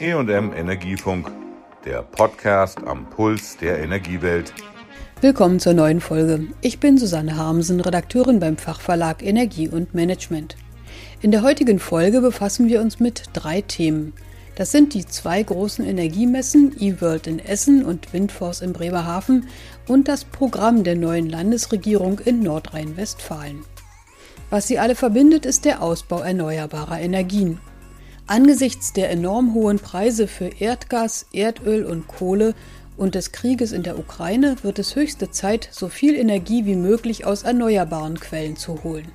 [0.00, 1.28] EM Energiefunk,
[1.84, 4.54] der Podcast am Puls der Energiewelt.
[5.20, 6.46] Willkommen zur neuen Folge.
[6.60, 10.56] Ich bin Susanne Harmsen, Redakteurin beim Fachverlag Energie und Management.
[11.20, 14.12] In der heutigen Folge befassen wir uns mit drei Themen.
[14.54, 19.48] Das sind die zwei großen Energiemessen eWorld in Essen und Windforce in Bremerhaven
[19.88, 23.64] und das Programm der neuen Landesregierung in Nordrhein-Westfalen.
[24.48, 27.58] Was sie alle verbindet, ist der Ausbau erneuerbarer Energien.
[28.28, 32.54] Angesichts der enorm hohen Preise für Erdgas, Erdöl und Kohle
[32.98, 37.24] und des Krieges in der Ukraine wird es höchste Zeit, so viel Energie wie möglich
[37.24, 39.10] aus erneuerbaren Quellen zu holen.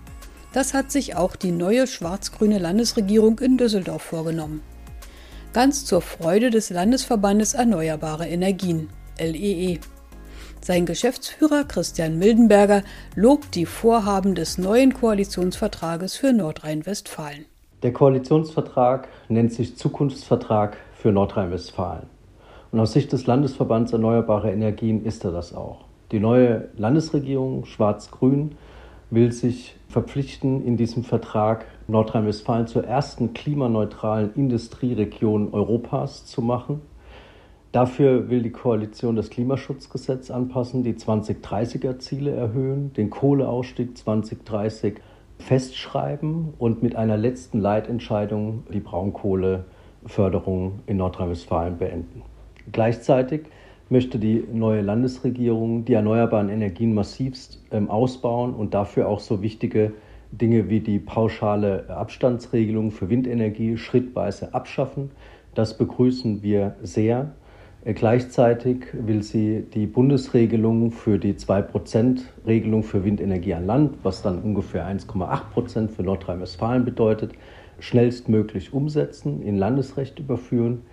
[0.51, 4.63] Das hat sich auch die neue schwarz-grüne Landesregierung in Düsseldorf vorgenommen.
[5.53, 8.89] Ganz zur Freude des Landesverbandes Erneuerbare Energien,
[9.19, 9.73] LEE.
[9.73, 9.79] E.
[10.59, 12.81] Sein Geschäftsführer Christian Mildenberger
[13.15, 17.45] lobt die Vorhaben des neuen Koalitionsvertrages für Nordrhein-Westfalen.
[17.83, 22.07] Der Koalitionsvertrag nennt sich Zukunftsvertrag für Nordrhein-Westfalen.
[22.71, 25.83] Und aus Sicht des Landesverbands Erneuerbare Energien ist er das auch.
[26.13, 28.53] Die neue Landesregierung Schwarz-Grün
[29.09, 36.81] will sich verpflichten, in diesem Vertrag Nordrhein-Westfalen zur ersten klimaneutralen Industrieregion Europas zu machen.
[37.73, 45.01] Dafür will die Koalition das Klimaschutzgesetz anpassen, die 2030er Ziele erhöhen, den Kohleausstieg 2030
[45.39, 52.21] festschreiben und mit einer letzten Leitentscheidung die Braunkohleförderung in Nordrhein-Westfalen beenden.
[52.71, 53.41] Gleichzeitig
[53.89, 59.93] möchte die neue Landesregierung die erneuerbaren Energien massivst ähm, ausbauen und dafür auch so wichtige
[60.31, 65.11] Dinge wie die pauschale Abstandsregelung für Windenergie schrittweise abschaffen.
[65.53, 67.33] Das begrüßen wir sehr.
[67.85, 74.41] Äh, gleichzeitig will sie die Bundesregelung für die 2%-Regelung für Windenergie an Land, was dann
[74.41, 77.31] ungefähr 1,8% für Nordrhein-Westfalen bedeutet,
[77.79, 80.83] schnellstmöglich umsetzen, in Landesrecht überführen.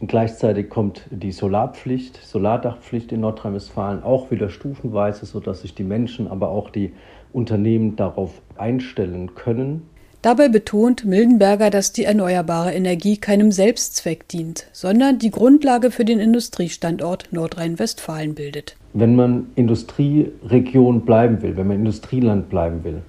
[0.00, 6.28] Und gleichzeitig kommt die Solarpflicht, Solardachpflicht in Nordrhein-Westfalen auch wieder stufenweise, sodass sich die Menschen,
[6.28, 6.92] aber auch die
[7.32, 9.88] Unternehmen darauf einstellen können.
[10.28, 16.20] Dabei betont Mildenberger, dass die erneuerbare Energie keinem Selbstzweck dient, sondern die Grundlage für den
[16.20, 18.76] Industriestandort Nordrhein-Westfalen bildet.
[18.92, 23.00] Wenn man Industrieregion bleiben will, wenn man Industrieland bleiben will,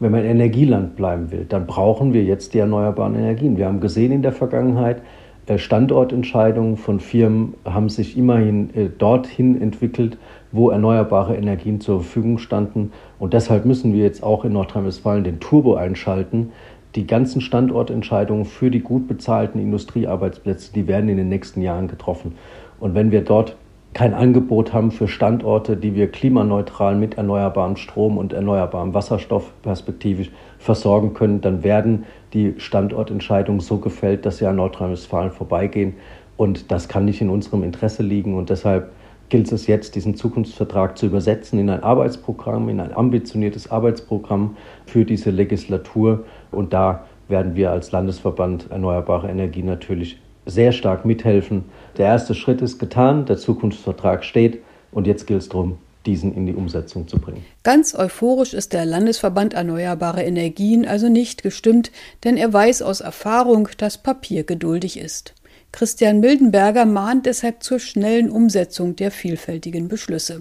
[0.00, 3.56] wenn man Energieland bleiben will, dann brauchen wir jetzt die erneuerbaren Energien.
[3.56, 5.00] Wir haben gesehen in der Vergangenheit,
[5.46, 10.18] äh, Standortentscheidungen von Firmen haben sich immerhin äh, dorthin entwickelt,
[10.56, 12.92] wo erneuerbare Energien zur Verfügung standen.
[13.18, 16.52] Und deshalb müssen wir jetzt auch in Nordrhein-Westfalen den Turbo einschalten.
[16.94, 22.32] Die ganzen Standortentscheidungen für die gut bezahlten Industriearbeitsplätze, die werden in den nächsten Jahren getroffen.
[22.80, 23.56] Und wenn wir dort
[23.96, 30.30] kein Angebot haben für Standorte, die wir klimaneutral mit erneuerbarem Strom und erneuerbarem Wasserstoff perspektivisch
[30.58, 35.94] versorgen können, dann werden die Standortentscheidungen so gefällt, dass sie an Nordrhein-Westfalen vorbeigehen.
[36.36, 38.34] Und das kann nicht in unserem Interesse liegen.
[38.36, 38.90] Und deshalb
[39.28, 44.56] gilt es jetzt, diesen Zukunftsvertrag zu übersetzen in ein Arbeitsprogramm, in ein ambitioniertes Arbeitsprogramm
[44.86, 46.24] für diese Legislatur.
[46.50, 51.64] Und da werden wir als Landesverband Erneuerbare Energie natürlich sehr stark mithelfen.
[51.98, 56.46] Der erste Schritt ist getan, der Zukunftsvertrag steht und jetzt gilt es darum, diesen in
[56.46, 57.44] die Umsetzung zu bringen.
[57.64, 61.90] Ganz euphorisch ist der Landesverband Erneuerbare Energien also nicht gestimmt,
[62.24, 65.34] denn er weiß aus Erfahrung, dass Papier geduldig ist.
[65.76, 70.40] Christian Mildenberger mahnt deshalb zur schnellen Umsetzung der vielfältigen Beschlüsse.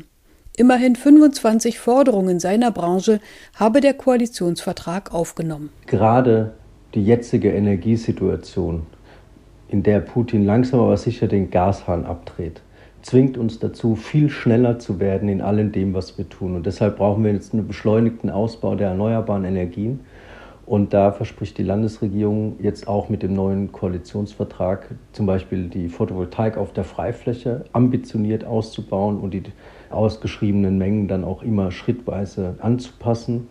[0.55, 3.19] Immerhin 25 Forderungen seiner Branche
[3.53, 5.71] habe der Koalitionsvertrag aufgenommen.
[5.87, 6.53] Gerade
[6.93, 8.83] die jetzige Energiesituation,
[9.67, 12.61] in der Putin langsam aber sicher den Gashahn abdreht,
[13.01, 16.55] zwingt uns dazu, viel schneller zu werden in allem dem, was wir tun.
[16.55, 19.99] Und deshalb brauchen wir jetzt einen beschleunigten Ausbau der erneuerbaren Energien.
[20.65, 26.57] Und da verspricht die Landesregierung jetzt auch mit dem neuen Koalitionsvertrag zum Beispiel die Photovoltaik
[26.57, 29.43] auf der Freifläche ambitioniert auszubauen und die
[29.91, 33.47] ausgeschriebenen Mengen dann auch immer schrittweise anzupassen.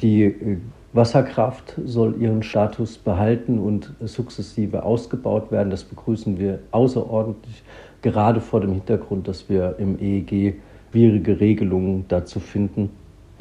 [0.00, 0.58] Die äh,
[0.92, 5.70] Wasserkraft soll ihren Status behalten und sukzessive ausgebaut werden.
[5.70, 7.62] Das begrüßen wir außerordentlich,
[8.02, 10.56] gerade vor dem Hintergrund, dass wir im EEG
[10.90, 12.90] schwierige Regelungen dazu finden.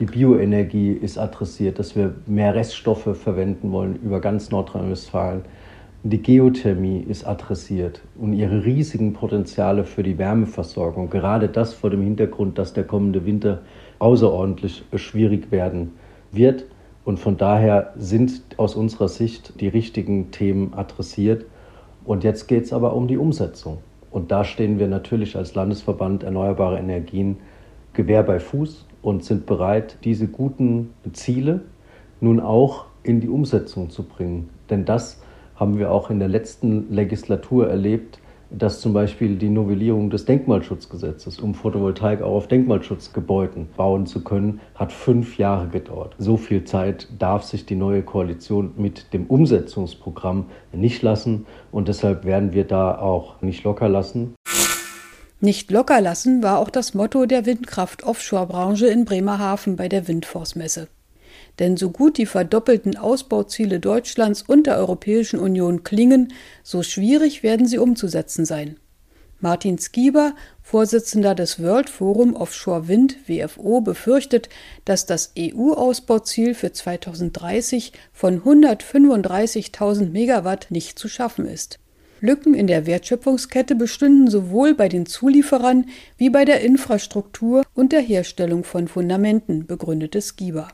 [0.01, 5.43] Die Bioenergie ist adressiert, dass wir mehr Reststoffe verwenden wollen über ganz Nordrhein-Westfalen.
[6.01, 11.11] Die Geothermie ist adressiert und ihre riesigen Potenziale für die Wärmeversorgung.
[11.11, 13.61] Gerade das vor dem Hintergrund, dass der kommende Winter
[13.99, 15.91] außerordentlich schwierig werden
[16.31, 16.65] wird.
[17.05, 21.45] Und von daher sind aus unserer Sicht die richtigen Themen adressiert.
[22.05, 23.77] Und jetzt geht es aber um die Umsetzung.
[24.09, 27.37] Und da stehen wir natürlich als Landesverband Erneuerbare Energien
[27.93, 31.61] Gewehr bei Fuß und sind bereit, diese guten Ziele
[32.21, 34.49] nun auch in die Umsetzung zu bringen.
[34.69, 35.21] Denn das
[35.55, 38.19] haben wir auch in der letzten Legislatur erlebt,
[38.51, 44.59] dass zum Beispiel die Novellierung des Denkmalschutzgesetzes, um Photovoltaik auch auf Denkmalschutzgebäuden bauen zu können,
[44.75, 46.15] hat fünf Jahre gedauert.
[46.17, 52.25] So viel Zeit darf sich die neue Koalition mit dem Umsetzungsprogramm nicht lassen und deshalb
[52.25, 54.35] werden wir da auch nicht locker lassen.
[55.43, 60.87] Nicht locker lassen war auch das Motto der Windkraft-Offshore-Branche in Bremerhaven bei der Windforce-Messe.
[61.57, 67.65] Denn so gut die verdoppelten Ausbauziele Deutschlands und der Europäischen Union klingen, so schwierig werden
[67.65, 68.77] sie umzusetzen sein.
[69.39, 74.47] Martin Skieber, Vorsitzender des World Forum Offshore Wind WFO, befürchtet,
[74.85, 81.79] dass das EU-Ausbauziel für 2030 von 135.000 Megawatt nicht zu schaffen ist.
[82.21, 85.87] Lücken in der Wertschöpfungskette bestünden sowohl bei den Zulieferern
[86.17, 90.67] wie bei der Infrastruktur und der Herstellung von Fundamenten, begründete Skieber.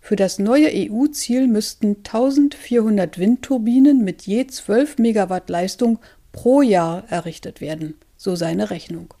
[0.00, 5.98] Für das neue EU-Ziel müssten 1400 Windturbinen mit je 12 Megawatt Leistung
[6.32, 9.12] pro Jahr errichtet werden, so seine Rechnung.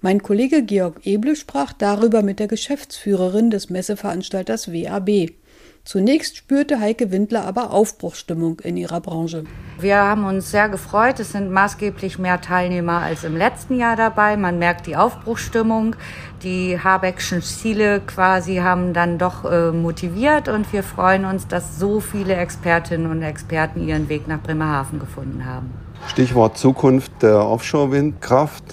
[0.00, 5.30] Mein Kollege Georg Eble sprach darüber mit der Geschäftsführerin des Messeveranstalters WAB.
[5.86, 9.44] Zunächst spürte Heike Windler aber Aufbruchsstimmung in ihrer Branche.
[9.78, 11.20] Wir haben uns sehr gefreut.
[11.20, 14.36] Es sind maßgeblich mehr Teilnehmer als im letzten Jahr dabei.
[14.36, 15.94] Man merkt die Aufbruchsstimmung.
[16.42, 22.00] Die Habeckschen Ziele quasi haben dann doch äh, motiviert und wir freuen uns, dass so
[22.00, 25.70] viele Expertinnen und Experten ihren Weg nach Bremerhaven gefunden haben.
[26.08, 28.64] Stichwort Zukunft der Offshore-Windkraft.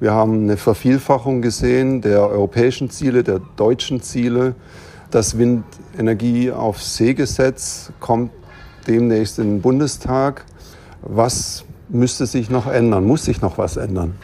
[0.00, 4.56] Wir haben eine Vervielfachung gesehen der europäischen Ziele, der deutschen Ziele.
[5.16, 8.32] Das Windenergie auf See-Gesetz kommt
[8.86, 10.44] demnächst in den Bundestag.
[11.00, 13.06] Was müsste sich noch ändern?
[13.06, 14.14] Muss sich noch was ändern?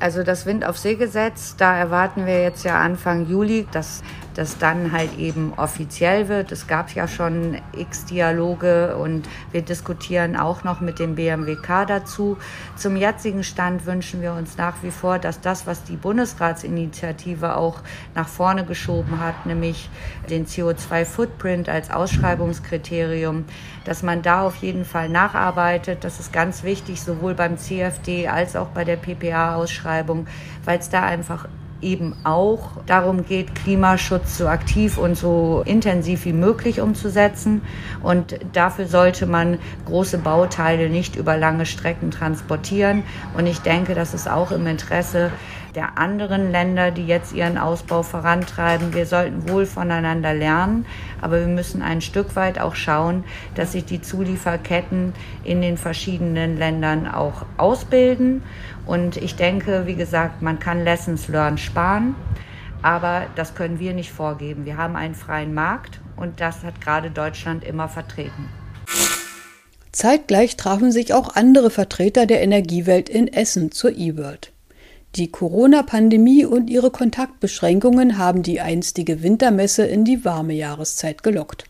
[0.00, 4.02] Also das Wind auf See-Gesetz, da erwarten wir jetzt ja Anfang Juli, dass
[4.38, 6.52] das dann halt eben offiziell wird.
[6.52, 12.36] Es gab ja schon x Dialoge und wir diskutieren auch noch mit dem BMWK dazu.
[12.76, 17.80] Zum jetzigen Stand wünschen wir uns nach wie vor, dass das, was die Bundesratsinitiative auch
[18.14, 19.90] nach vorne geschoben hat, nämlich
[20.30, 23.44] den CO2-Footprint als Ausschreibungskriterium,
[23.84, 26.04] dass man da auf jeden Fall nacharbeitet.
[26.04, 30.28] Das ist ganz wichtig, sowohl beim CFD als auch bei der PPA-Ausschreibung,
[30.64, 31.48] weil es da einfach
[31.80, 37.62] eben auch darum geht, Klimaschutz so aktiv und so intensiv wie möglich umzusetzen.
[38.02, 43.02] Und dafür sollte man große Bauteile nicht über lange Strecken transportieren.
[43.36, 45.30] Und ich denke, das ist auch im Interesse
[45.78, 48.94] der anderen Länder, die jetzt ihren Ausbau vorantreiben.
[48.94, 50.86] Wir sollten wohl voneinander lernen,
[51.20, 53.22] aber wir müssen ein Stück weit auch schauen,
[53.54, 55.12] dass sich die Zulieferketten
[55.44, 58.42] in den verschiedenen Ländern auch ausbilden.
[58.86, 62.16] Und ich denke, wie gesagt, man kann Lessons Learned sparen,
[62.82, 64.64] aber das können wir nicht vorgeben.
[64.64, 68.48] Wir haben einen freien Markt und das hat gerade Deutschland immer vertreten.
[69.92, 74.50] Zeitgleich trafen sich auch andere Vertreter der Energiewelt in Essen zur E-World.
[75.18, 81.64] Die Corona-Pandemie und ihre Kontaktbeschränkungen haben die einstige Wintermesse in die warme Jahreszeit gelockt.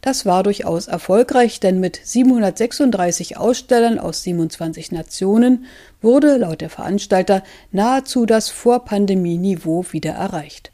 [0.00, 5.64] Das war durchaus erfolgreich, denn mit 736 Ausstellern aus 27 Nationen
[6.00, 7.42] wurde laut der Veranstalter
[7.72, 10.70] nahezu das Vorpandemie-Niveau wieder erreicht.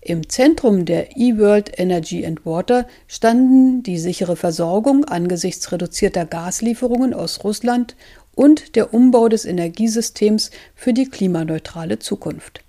[0.00, 7.42] Im Zentrum der eWorld Energy and Water standen die sichere Versorgung angesichts reduzierter Gaslieferungen aus
[7.42, 7.96] Russland
[8.38, 12.60] und der Umbau des Energiesystems für die klimaneutrale Zukunft.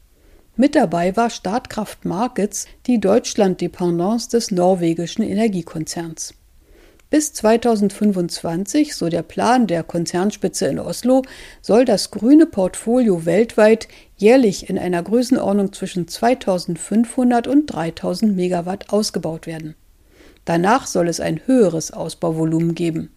[0.55, 6.33] Mit dabei war Startkraft Markets, die Deutschland-Dependance des norwegischen Energiekonzerns.
[7.11, 11.21] Bis 2025, so der Plan der Konzernspitze in Oslo,
[11.61, 19.45] soll das grüne Portfolio weltweit jährlich in einer Größenordnung zwischen 2500 und 3000 Megawatt ausgebaut
[19.45, 19.75] werden.
[20.45, 23.11] Danach soll es ein höheres Ausbauvolumen geben.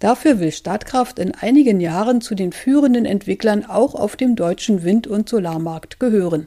[0.00, 5.08] Dafür will Statkraft in einigen Jahren zu den führenden Entwicklern auch auf dem deutschen Wind-
[5.08, 6.46] und Solarmarkt gehören.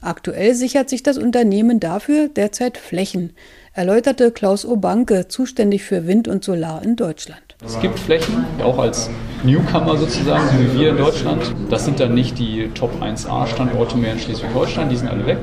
[0.00, 3.34] Aktuell sichert sich das Unternehmen dafür derzeit Flächen,
[3.74, 7.42] erläuterte Klaus Obanke, zuständig für Wind und Solar in Deutschland.
[7.62, 9.10] Es gibt Flächen, auch als
[9.44, 11.54] Newcomer sozusagen, so wie wir in Deutschland.
[11.68, 15.40] Das sind dann nicht die Top 1A-Standorte mehr in Schleswig-Holstein, die sind alle weg.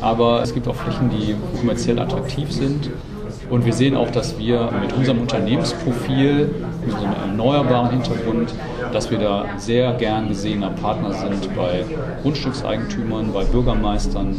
[0.00, 2.88] Aber es gibt auch Flächen, die kommerziell attraktiv sind
[3.50, 6.50] und wir sehen auch, dass wir mit unserem Unternehmensprofil,
[6.84, 8.54] mit unserem erneuerbaren Hintergrund,
[8.92, 11.84] dass wir da sehr gern gesehener Partner sind bei
[12.22, 14.36] Grundstückseigentümern, bei Bürgermeistern,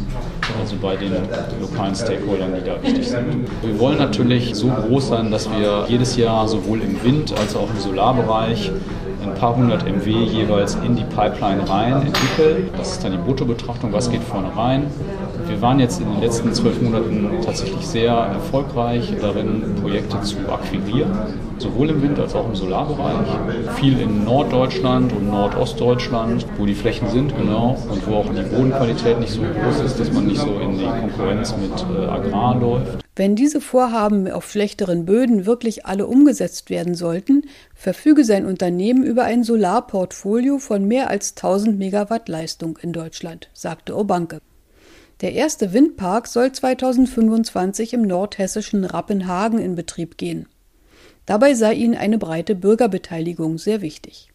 [0.60, 1.12] also bei den
[1.60, 3.46] lokalen Stakeholdern, die da wichtig sind.
[3.62, 7.68] Wir wollen natürlich so groß sein, dass wir jedes Jahr sowohl im Wind- als auch
[7.70, 8.72] im Solarbereich
[9.22, 12.70] ein paar hundert MW jeweils in die Pipeline rein entwickeln.
[12.76, 14.86] Das ist dann die Bruttobetrachtung, was geht vorne rein
[15.48, 21.10] Wir waren jetzt in den letzten zwölf Monaten tatsächlich sehr erfolgreich darin, Projekte zu akquirieren,
[21.58, 23.26] sowohl im Wind- als auch im Solarbereich.
[23.76, 29.20] Viel in Norddeutschland und Nordostdeutschland, wo die Flächen sind, genau, und wo auch die Bodenqualität
[29.20, 33.02] nicht so groß ist, dass man nicht so in die Konkurrenz mit äh, Agrar läuft.
[33.14, 39.24] Wenn diese Vorhaben auf schlechteren Böden wirklich alle umgesetzt werden sollten, verfüge sein Unternehmen über
[39.24, 44.40] ein Solarportfolio von mehr als 1000 Megawatt Leistung in Deutschland, sagte Obanke.
[45.22, 50.48] Der erste Windpark soll 2025 im nordhessischen Rappenhagen in Betrieb gehen.
[51.26, 54.32] Dabei sei ihnen eine breite Bürgerbeteiligung sehr wichtig.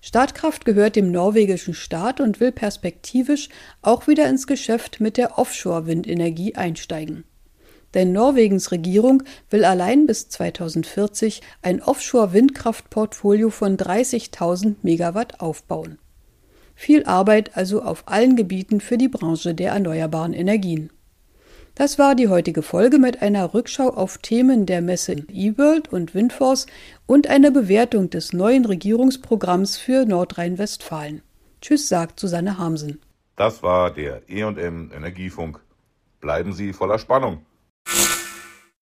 [0.00, 3.50] Startkraft gehört dem norwegischen Staat und will perspektivisch
[3.82, 7.24] auch wieder ins Geschäft mit der Offshore-Windenergie einsteigen.
[7.92, 15.98] Denn Norwegens Regierung will allein bis 2040 ein Offshore-Windkraftportfolio von 30.000 Megawatt aufbauen.
[16.74, 20.90] Viel Arbeit also auf allen Gebieten für die Branche der erneuerbaren Energien.
[21.74, 26.66] Das war die heutige Folge mit einer Rückschau auf Themen der Messe eWorld und Windforce
[27.06, 31.22] und einer Bewertung des neuen Regierungsprogramms für Nordrhein-Westfalen.
[31.60, 33.00] Tschüss, sagt Susanne Hamsen.
[33.34, 35.60] Das war der E&M Energiefunk.
[36.20, 37.44] Bleiben Sie voller Spannung.